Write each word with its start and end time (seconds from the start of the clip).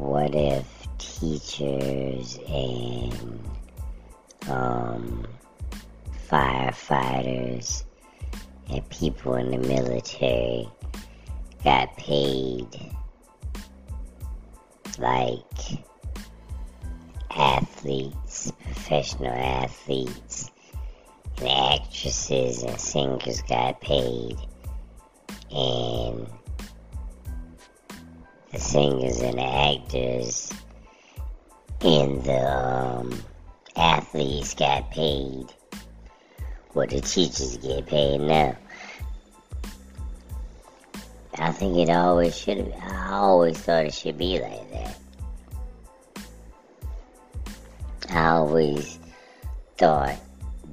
what 0.00 0.34
if 0.34 0.66
teachers 0.96 2.38
and 2.48 3.48
um, 4.48 5.26
firefighters 6.26 7.84
and 8.70 8.88
people 8.88 9.34
in 9.34 9.50
the 9.50 9.58
military 9.58 10.66
got 11.62 11.94
paid 11.98 12.66
like 14.98 15.84
athletes, 17.30 18.52
professional 18.64 19.34
athletes, 19.34 20.50
and 21.38 21.48
actresses 21.48 22.62
and 22.62 22.80
singers 22.80 23.42
got 23.42 23.78
paid, 23.82 24.36
and 25.50 26.26
singers 28.60 29.20
and 29.20 29.38
the 29.38 29.42
actors 29.42 30.52
and 31.80 32.22
the 32.24 32.32
um, 32.32 33.22
athletes 33.76 34.54
got 34.54 34.90
paid 34.90 35.46
what 36.72 36.90
the 36.90 37.00
teachers 37.00 37.56
get 37.56 37.86
paid 37.86 38.18
now. 38.18 38.56
I 41.38 41.52
think 41.52 41.76
it 41.78 41.90
always 41.90 42.36
should 42.36 42.58
have. 42.58 42.72
I 42.82 43.12
always 43.12 43.58
thought 43.58 43.86
it 43.86 43.94
should 43.94 44.18
be 44.18 44.38
like 44.38 44.70
that. 44.72 44.98
I 48.10 48.28
always 48.30 48.98
thought 49.78 50.18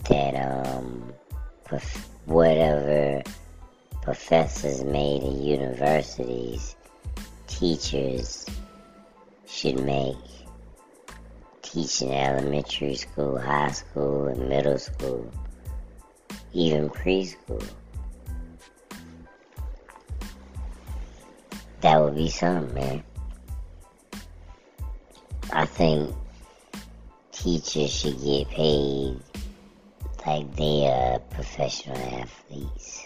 that 0.09 0.35
um, 0.35 1.13
prof- 1.63 2.09
whatever 2.25 3.21
professors 4.01 4.83
made 4.83 5.21
at 5.23 5.33
universities, 5.33 6.76
teachers 7.59 8.45
should 9.47 9.83
make 9.83 10.15
teaching 11.63 12.13
elementary 12.13 12.93
school, 12.93 13.39
high 13.39 13.71
school, 13.71 14.27
and 14.27 14.47
middle 14.47 14.77
school, 14.77 15.31
even 16.53 16.87
preschool. 16.87 17.67
That 21.81 21.99
would 21.99 22.15
be 22.15 22.29
something, 22.29 22.75
man. 22.75 23.03
I 25.51 25.65
think 25.65 26.13
teachers 27.31 27.91
should 27.91 28.21
get 28.21 28.49
paid 28.49 29.19
like 30.27 30.55
they 30.55 30.87
are 30.87 31.17
professional 31.31 31.97
athletes. 31.97 33.03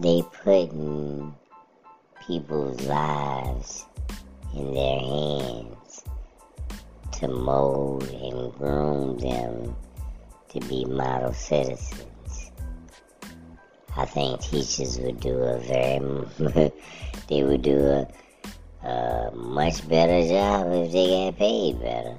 They 0.00 0.22
putting 0.44 1.34
people's 2.24 2.80
lives 2.82 3.84
in 4.54 4.72
their 4.72 5.00
hands 5.00 6.04
to 7.14 7.26
mold 7.26 8.04
and 8.04 8.52
groom 8.54 9.18
them 9.18 9.74
to 10.50 10.60
be 10.68 10.84
model 10.84 11.32
citizens. 11.32 12.52
I 13.96 14.04
think 14.04 14.40
teachers 14.40 15.00
would 15.00 15.18
do 15.18 15.36
a 15.36 15.58
very, 15.58 16.72
they 17.28 17.42
would 17.42 17.62
do 17.62 17.80
a, 18.84 18.86
a 18.86 19.32
much 19.34 19.88
better 19.88 20.28
job 20.28 20.68
if 20.74 20.92
they 20.92 21.08
got 21.08 21.38
paid 21.38 21.80
better. 21.80 22.16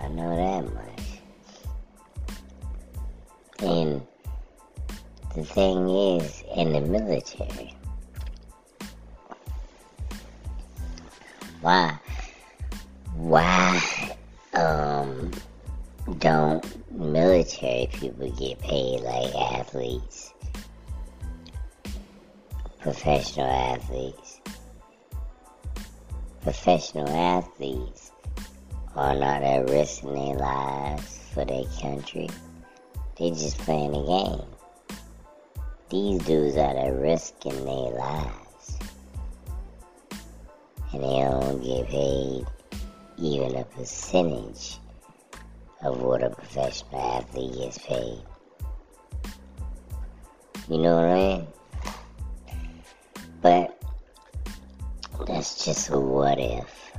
I 0.00 0.08
know 0.08 0.34
that 0.34 0.74
much. 0.74 1.09
The 5.40 5.46
thing 5.46 5.88
is, 5.88 6.44
in 6.54 6.72
the 6.72 6.80
military, 6.82 7.72
why? 11.62 11.98
Why 13.16 13.80
um 14.54 15.30
don't 16.18 16.64
military 16.92 17.88
people 17.90 18.30
get 18.32 18.58
paid 18.60 19.00
like 19.00 19.34
athletes? 19.34 20.32
Professional 22.80 23.46
athletes. 23.46 24.40
Professional 26.42 27.08
athletes 27.08 28.12
are 28.94 29.14
not 29.14 29.42
at 29.42 29.70
risk 29.70 30.02
in 30.02 30.14
their 30.14 30.36
lives 30.36 31.20
for 31.32 31.44
their 31.46 31.64
country. 31.80 32.28
They 33.18 33.30
just 33.30 33.58
playing 33.58 33.92
the 33.92 34.02
game 34.02 34.59
these 35.90 36.22
dudes 36.22 36.56
are 36.56 36.76
at 36.76 36.94
risk 37.00 37.34
in 37.44 37.64
their 37.64 37.90
lives 37.98 38.78
and 40.92 41.02
they 41.02 41.20
don't 41.20 41.62
get 41.62 41.88
paid 41.88 42.46
even 43.18 43.56
a 43.56 43.64
percentage 43.64 44.78
of 45.82 46.00
what 46.00 46.22
a 46.22 46.30
professional 46.30 47.00
athlete 47.00 47.54
gets 47.54 47.78
paid. 47.78 48.22
You 50.68 50.78
know 50.78 50.94
what 50.94 51.04
I 51.06 51.14
mean? 51.14 51.46
But 53.42 53.82
that's 55.26 55.64
just 55.64 55.90
a 55.90 55.98
what 55.98 56.38
if. 56.38 56.92